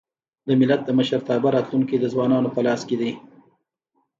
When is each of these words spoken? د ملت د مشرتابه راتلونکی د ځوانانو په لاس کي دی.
د 0.47 0.49
ملت 0.59 0.81
د 0.85 0.89
مشرتابه 0.99 1.49
راتلونکی 1.55 1.95
د 1.99 2.05
ځوانانو 2.13 2.53
په 2.55 2.61
لاس 2.67 2.81
کي 2.89 2.95
دی. 3.01 3.11